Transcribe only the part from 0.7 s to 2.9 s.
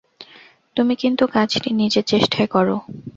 তুমি কিন্তু কাজটি নিজের চেষ্টায় কর।